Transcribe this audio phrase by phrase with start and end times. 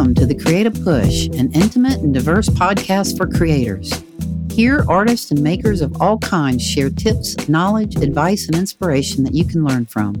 [0.00, 4.02] Welcome to the Creative Push, an intimate and diverse podcast for creators.
[4.50, 9.44] Here, artists and makers of all kinds share tips, knowledge, advice, and inspiration that you
[9.44, 10.16] can learn from.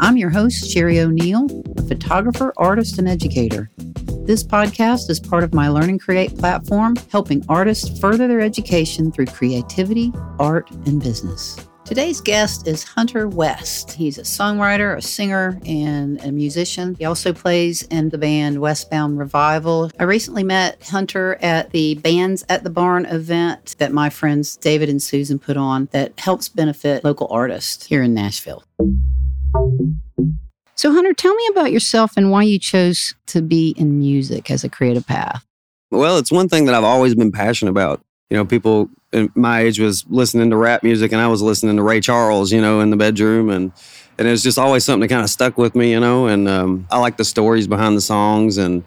[0.00, 3.70] I'm your host, Sheri Oneal, a photographer, artist, and educator.
[4.24, 9.12] This podcast is part of my Learn and Create platform, helping artists further their education
[9.12, 11.58] through creativity, art, and business.
[11.84, 13.92] Today's guest is Hunter West.
[13.92, 16.94] He's a songwriter, a singer, and a musician.
[16.94, 19.90] He also plays in the band Westbound Revival.
[19.98, 24.88] I recently met Hunter at the Bands at the Barn event that my friends David
[24.88, 28.62] and Susan put on that helps benefit local artists here in Nashville.
[30.76, 34.62] So, Hunter, tell me about yourself and why you chose to be in music as
[34.62, 35.44] a creative path.
[35.90, 38.00] Well, it's one thing that I've always been passionate about.
[38.30, 38.88] You know, people
[39.34, 42.60] my age was listening to rap music and I was listening to Ray Charles, you
[42.60, 43.72] know, in the bedroom and
[44.20, 46.26] and it was just always something that kind of stuck with me, you know.
[46.26, 48.84] And um, I like the stories behind the songs, and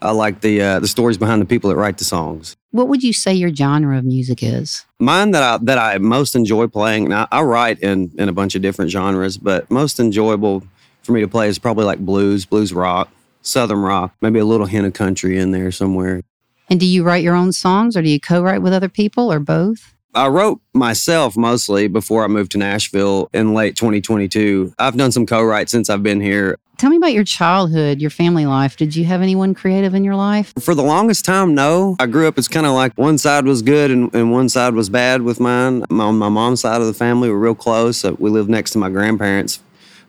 [0.00, 2.56] I like the uh, the stories behind the people that write the songs.
[2.70, 4.86] What would you say your genre of music is?
[5.00, 7.08] Mine that I that I most enjoy playing.
[7.08, 10.62] Now I write in in a bunch of different genres, but most enjoyable
[11.02, 13.10] for me to play is probably like blues, blues rock,
[13.42, 16.22] southern rock, maybe a little hint of country in there somewhere.
[16.68, 19.32] And do you write your own songs or do you co write with other people
[19.32, 19.94] or both?
[20.14, 24.72] I wrote myself mostly before I moved to Nashville in late 2022.
[24.78, 26.58] I've done some co write since I've been here.
[26.78, 28.76] Tell me about your childhood, your family life.
[28.76, 30.52] Did you have anyone creative in your life?
[30.58, 31.96] For the longest time, no.
[31.98, 34.74] I grew up as kind of like one side was good and, and one side
[34.74, 35.84] was bad with mine.
[35.88, 37.98] My, my mom's side of the family were real close.
[37.98, 39.60] So We lived next to my grandparents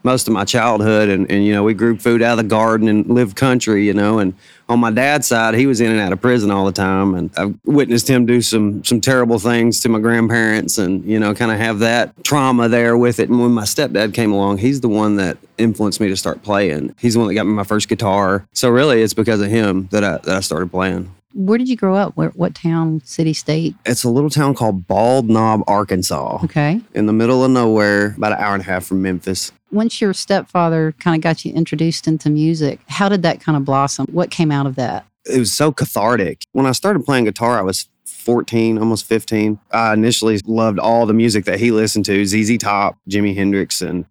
[0.03, 2.87] most of my childhood and, and you know we grew food out of the garden
[2.87, 4.33] and lived country you know and
[4.69, 7.31] on my dad's side he was in and out of prison all the time and
[7.37, 11.51] i've witnessed him do some some terrible things to my grandparents and you know kind
[11.51, 14.89] of have that trauma there with it and when my stepdad came along he's the
[14.89, 17.89] one that influenced me to start playing he's the one that got me my first
[17.89, 21.69] guitar so really it's because of him that i, that I started playing where did
[21.69, 22.17] you grow up?
[22.17, 23.75] Where, what town, city, state?
[23.85, 26.39] It's a little town called Bald Knob, Arkansas.
[26.45, 26.81] Okay.
[26.95, 29.51] In the middle of nowhere, about an hour and a half from Memphis.
[29.71, 33.65] Once your stepfather kind of got you introduced into music, how did that kind of
[33.65, 34.05] blossom?
[34.11, 35.05] What came out of that?
[35.25, 36.43] It was so cathartic.
[36.53, 39.59] When I started playing guitar, I was 14, almost 15.
[39.71, 44.05] I initially loved all the music that he listened to ZZ Top, Jimi Hendrix, and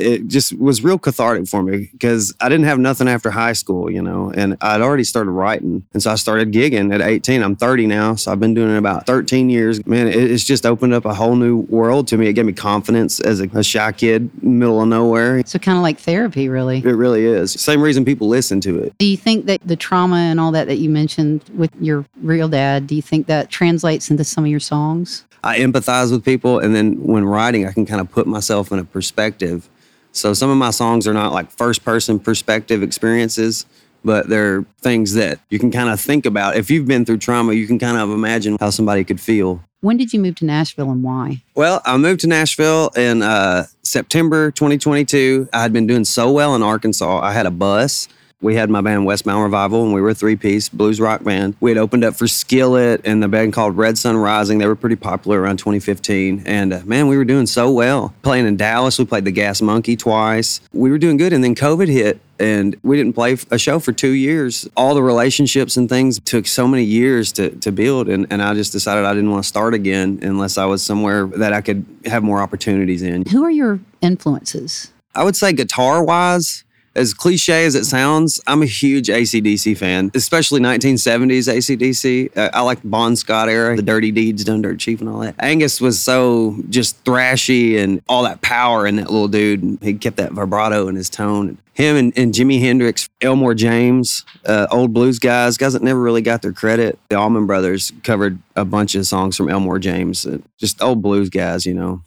[0.00, 3.90] it just was real cathartic for me because I didn't have nothing after high school,
[3.90, 5.84] you know, and I'd already started writing.
[5.92, 7.42] And so I started gigging at 18.
[7.42, 8.14] I'm 30 now.
[8.14, 9.84] So I've been doing it about 13 years.
[9.86, 12.28] Man, it's just opened up a whole new world to me.
[12.28, 15.42] It gave me confidence as a, a shy kid, middle of nowhere.
[15.46, 16.78] So kind of like therapy, really.
[16.78, 17.52] It really is.
[17.52, 18.96] Same reason people listen to it.
[18.98, 22.48] Do you think that the trauma and all that that you mentioned with your real
[22.48, 25.24] dad, do you think that translates into some of your songs?
[25.42, 26.58] I empathize with people.
[26.58, 29.68] And then when writing, I can kind of put myself in a perspective
[30.12, 33.66] so some of my songs are not like first person perspective experiences,
[34.04, 36.56] but they're things that you can kind of think about.
[36.56, 39.62] If you've been through trauma, you can kind of imagine how somebody could feel.
[39.80, 41.42] When did you move to Nashville and why?
[41.54, 45.48] Well, I moved to Nashville in uh, September 2022.
[45.52, 47.20] I had been doing so well in Arkansas.
[47.20, 48.08] I had a bus
[48.40, 51.56] we had my band Westbound Revival, and we were a three piece blues rock band.
[51.60, 54.58] We had opened up for Skillet and the band called Red Sun Rising.
[54.58, 56.44] They were pretty popular around 2015.
[56.46, 58.14] And uh, man, we were doing so well.
[58.22, 60.60] Playing in Dallas, we played the Gas Monkey twice.
[60.72, 61.32] We were doing good.
[61.32, 64.66] And then COVID hit, and we didn't play a show for two years.
[64.76, 68.54] All the relationships and things took so many years to, to build, and, and I
[68.54, 71.84] just decided I didn't want to start again unless I was somewhere that I could
[72.06, 73.26] have more opportunities in.
[73.26, 74.90] Who are your influences?
[75.14, 76.64] I would say guitar wise,
[77.00, 82.36] as cliche as it sounds, I'm a huge ACDC fan, especially 1970s ACDC.
[82.36, 85.34] Uh, I like Bon Scott era, the Dirty Deeds Done Dirt Cheap and all that.
[85.38, 89.78] Angus was so just thrashy and all that power in that little dude.
[89.80, 91.56] He kept that vibrato in his tone.
[91.72, 96.20] Him and, and Jimi Hendrix, Elmore James, uh, old blues guys, guys that never really
[96.20, 96.98] got their credit.
[97.08, 101.30] The Allman Brothers covered a bunch of songs from Elmore James, uh, just old blues
[101.30, 102.02] guys, you know,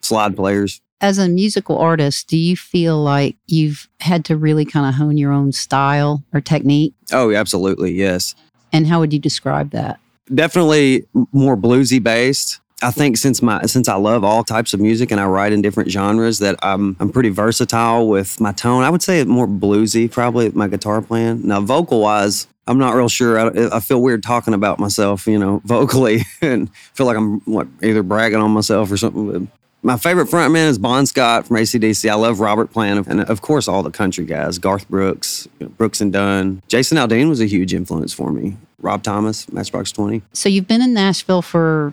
[0.00, 4.86] slide players as a musical artist, do you feel like you've had to really kind
[4.86, 6.94] of hone your own style or technique?
[7.12, 8.34] Oh, absolutely, yes.
[8.72, 10.00] And how would you describe that?
[10.34, 12.60] Definitely more bluesy based.
[12.80, 15.62] I think since my since I love all types of music and I write in
[15.62, 18.84] different genres that I'm I'm pretty versatile with my tone.
[18.84, 21.46] I would say more bluesy probably my guitar playing.
[21.46, 23.40] Now vocal wise, I'm not real sure.
[23.40, 27.66] I, I, feel weird talking about myself, you know, vocally, and feel like I'm what
[27.82, 29.50] either bragging on myself or something.
[29.82, 32.10] My favorite frontman is Bon Scott from ACDC.
[32.10, 35.70] I love Robert Plant, and of course, all the country guys Garth Brooks, you know,
[35.70, 36.62] Brooks and Dunn.
[36.66, 38.56] Jason Aldean was a huge influence for me.
[38.80, 40.22] Rob Thomas, Matchbox 20.
[40.32, 41.92] So you've been in Nashville for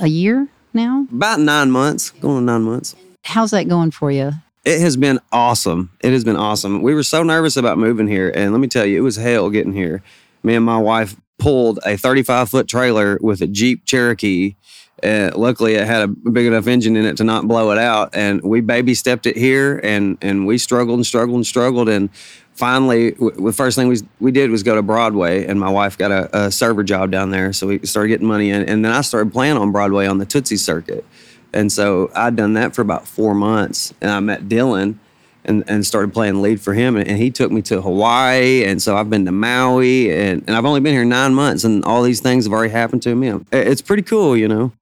[0.00, 1.06] a year now?
[1.12, 2.94] About nine months, going on nine months.
[3.24, 4.32] How's that going for you?
[4.64, 5.90] It has been awesome.
[6.00, 6.82] It has been awesome.
[6.82, 9.50] We were so nervous about moving here, and let me tell you, it was hell
[9.50, 10.02] getting here.
[10.42, 14.54] Me and my wife pulled a 35 foot trailer with a Jeep Cherokee.
[15.02, 18.10] Uh, luckily, it had a big enough engine in it to not blow it out,
[18.14, 22.10] and we baby stepped it here, and and we struggled and struggled and struggled, and
[22.52, 25.96] finally, w- the first thing we we did was go to Broadway, and my wife
[25.96, 28.92] got a, a server job down there, so we started getting money in, and then
[28.92, 31.04] I started playing on Broadway on the Tootsie circuit,
[31.52, 34.98] and so I'd done that for about four months, and I met Dylan
[35.44, 36.96] and, and started playing lead for him.
[36.96, 38.64] And, and, he took me to Hawaii.
[38.64, 41.84] And so I've been to Maui and, and I've only been here nine months and
[41.84, 43.32] all these things have already happened to me.
[43.52, 44.72] It's pretty cool, you know.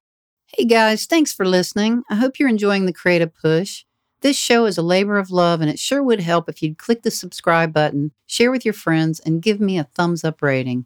[0.53, 2.01] Hey guys, thanks for listening.
[2.09, 3.85] I hope you're enjoying the Creative Push.
[4.21, 7.03] This show is a labor of love, and it sure would help if you'd click
[7.03, 10.85] the subscribe button, share with your friends, and give me a thumbs up rating.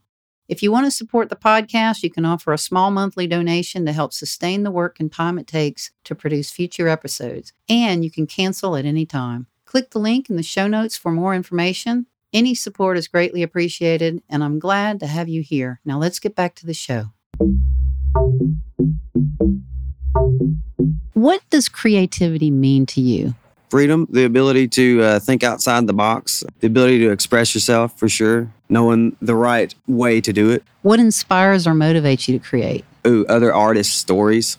[0.49, 3.93] If you want to support the podcast, you can offer a small monthly donation to
[3.93, 8.27] help sustain the work and time it takes to produce future episodes, and you can
[8.27, 9.47] cancel at any time.
[9.63, 12.07] Click the link in the show notes for more information.
[12.33, 15.79] Any support is greatly appreciated, and I'm glad to have you here.
[15.85, 17.13] Now let's get back to the show.
[21.23, 23.33] What does creativity mean to you?
[23.69, 28.09] Freedom, the ability to uh, think outside the box, the ability to express yourself for
[28.09, 30.65] sure, knowing the right way to do it.
[30.81, 32.83] What inspires or motivates you to create?
[33.07, 34.57] Ooh, other artists' stories.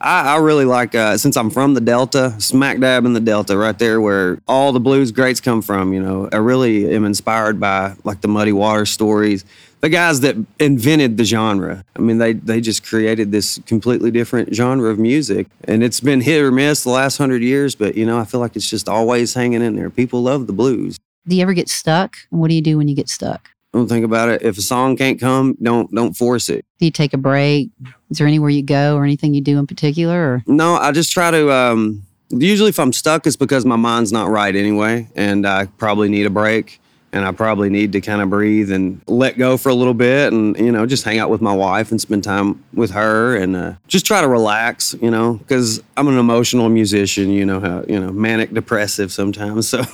[0.00, 3.56] I, I really like, uh, since I'm from the Delta, smack dab in the Delta,
[3.56, 5.92] right there where all the blues greats come from.
[5.92, 9.44] You know, I really am inspired by like the Muddy Water stories,
[9.84, 11.84] the guys that invented the genre.
[11.94, 16.22] I mean, they they just created this completely different genre of music, and it's been
[16.22, 17.74] hit or miss the last hundred years.
[17.74, 19.90] But you know, I feel like it's just always hanging in there.
[19.90, 20.98] People love the blues.
[21.28, 22.16] Do you ever get stuck?
[22.30, 23.50] What do you do when you get stuck?
[23.74, 24.40] Don't think about it.
[24.40, 26.64] If a song can't come, don't don't force it.
[26.78, 27.68] Do you take a break?
[28.08, 30.16] Is there anywhere you go or anything you do in particular?
[30.16, 30.44] Or?
[30.46, 31.52] No, I just try to.
[31.52, 36.08] Um, usually, if I'm stuck, it's because my mind's not right anyway, and I probably
[36.08, 36.80] need a break,
[37.14, 40.32] and I probably need to kind of breathe and let go for a little bit,
[40.32, 43.54] and you know, just hang out with my wife and spend time with her, and
[43.54, 44.96] uh, just try to relax.
[45.00, 47.30] You know, because I'm an emotional musician.
[47.30, 49.84] You know how you know manic depressive sometimes, so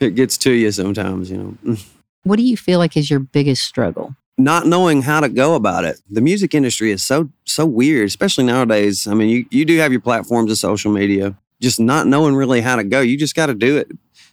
[0.00, 1.30] it gets to you sometimes.
[1.30, 1.76] You know.
[2.22, 4.14] What do you feel like is your biggest struggle?
[4.36, 6.02] Not knowing how to go about it.
[6.10, 9.06] The music industry is so so weird, especially nowadays.
[9.06, 12.60] I mean, you, you do have your platforms of social media, just not knowing really
[12.60, 13.00] how to go.
[13.00, 13.90] You just got to do it.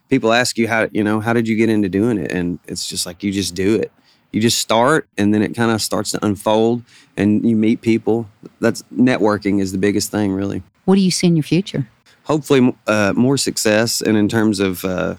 [0.09, 2.31] People ask you how, you know, how did you get into doing it?
[2.31, 3.91] And it's just like you just do it.
[4.31, 6.83] You just start and then it kind of starts to unfold
[7.15, 8.29] and you meet people.
[8.59, 10.63] That's networking is the biggest thing, really.
[10.85, 11.87] What do you see in your future?
[12.23, 15.15] Hopefully, uh, more success and in terms of uh,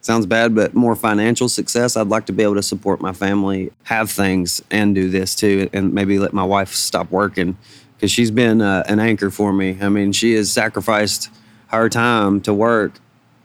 [0.00, 1.96] sounds bad, but more financial success.
[1.96, 5.68] I'd like to be able to support my family, have things, and do this too,
[5.72, 7.56] and maybe let my wife stop working
[7.94, 9.76] because she's been uh, an anchor for me.
[9.80, 11.30] I mean, she has sacrificed
[11.68, 12.94] her time to work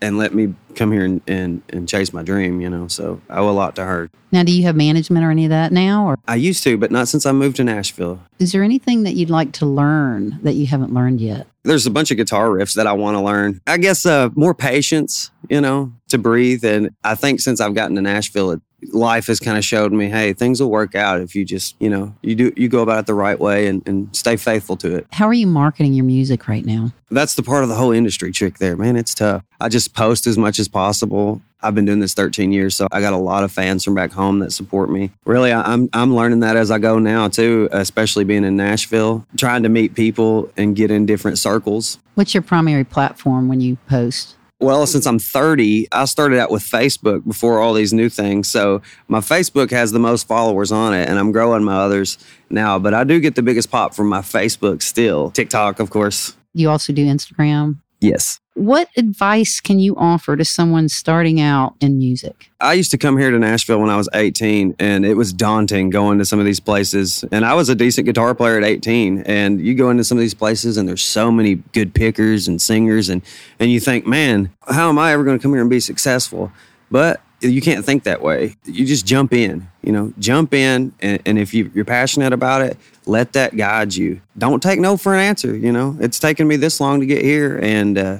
[0.03, 2.87] and let me come here and, and, and chase my dream, you know.
[2.89, 4.09] So I owe a lot to her.
[4.31, 6.05] Now, do you have management or any of that now?
[6.05, 8.19] Or I used to, but not since I moved to Nashville.
[8.39, 11.47] Is there anything that you'd like to learn that you haven't learned yet?
[11.63, 13.61] There's a bunch of guitar riffs that I want to learn.
[13.65, 16.65] I guess uh, more patience, you know, to breathe.
[16.65, 18.61] And I think since I've gotten to Nashville, it,
[18.91, 21.89] life has kind of showed me, hey, things will work out if you just, you
[21.89, 24.95] know, you do you go about it the right way and, and stay faithful to
[24.95, 25.07] it.
[25.11, 26.91] How are you marketing your music right now?
[27.09, 28.95] That's the part of the whole industry trick there, man.
[28.95, 29.43] It's tough.
[29.61, 31.41] I just post as much as possible.
[31.61, 34.11] I've been doing this 13 years, so I got a lot of fans from back
[34.11, 35.11] home that support me.
[35.25, 39.63] Really, I'm I'm learning that as I go now too, especially being in Nashville, trying
[39.63, 41.99] to meet people and get in different circles.
[42.15, 44.35] What's your primary platform when you post?
[44.63, 48.47] Well, since I'm 30, I started out with Facebook before all these new things.
[48.47, 52.17] So my Facebook has the most followers on it, and I'm growing my others
[52.49, 52.79] now.
[52.79, 55.31] But I do get the biggest pop from my Facebook still.
[55.31, 56.37] TikTok, of course.
[56.53, 57.79] You also do Instagram?
[57.99, 58.39] Yes.
[58.55, 62.51] What advice can you offer to someone starting out in music?
[62.59, 65.89] I used to come here to Nashville when I was 18, and it was daunting
[65.89, 67.25] going to some of these places.
[67.31, 70.21] And I was a decent guitar player at 18, and you go into some of
[70.21, 73.23] these places, and there's so many good pickers and singers, and
[73.59, 76.51] and you think, man, how am I ever going to come here and be successful?
[76.91, 78.55] But you can't think that way.
[78.65, 80.93] You just jump in, you know, jump in.
[81.01, 84.21] And, and if you, you're passionate about it, let that guide you.
[84.37, 85.55] Don't take no for an answer.
[85.55, 87.59] You know, it's taken me this long to get here.
[87.61, 88.17] And, uh,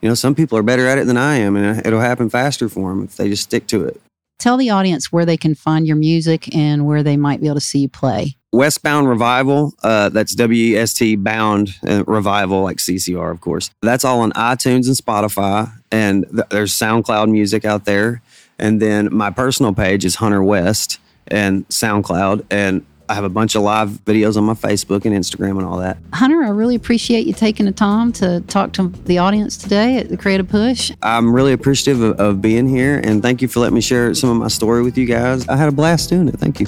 [0.00, 2.68] you know, some people are better at it than I am, and it'll happen faster
[2.68, 4.00] for them if they just stick to it.
[4.38, 7.54] Tell the audience where they can find your music and where they might be able
[7.54, 8.36] to see you play.
[8.52, 13.70] Westbound Revival, uh, that's W E S T Bound uh, Revival, like CCR, of course.
[13.82, 18.22] That's all on iTunes and Spotify, and th- there's SoundCloud music out there.
[18.58, 20.98] And then my personal page is Hunter West
[21.28, 22.46] and SoundCloud.
[22.50, 25.78] And I have a bunch of live videos on my Facebook and Instagram and all
[25.78, 25.98] that.
[26.12, 30.08] Hunter, I really appreciate you taking the time to talk to the audience today at
[30.08, 30.92] the Creative Push.
[31.02, 34.30] I'm really appreciative of, of being here and thank you for letting me share some
[34.30, 35.46] of my story with you guys.
[35.48, 36.38] I had a blast doing it.
[36.38, 36.66] Thank you.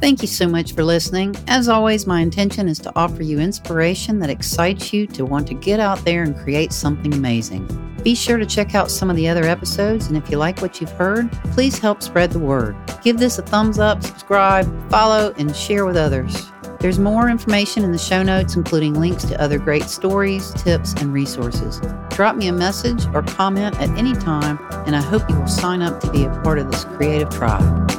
[0.00, 1.34] Thank you so much for listening.
[1.46, 5.54] As always, my intention is to offer you inspiration that excites you to want to
[5.54, 7.66] get out there and create something amazing.
[8.04, 10.78] Be sure to check out some of the other episodes, and if you like what
[10.78, 12.76] you've heard, please help spread the word.
[13.02, 16.52] Give this a thumbs up, subscribe, follow, and share with others.
[16.80, 21.14] There's more information in the show notes, including links to other great stories, tips, and
[21.14, 21.80] resources.
[22.10, 25.80] Drop me a message or comment at any time, and I hope you will sign
[25.80, 27.93] up to be a part of this creative tribe.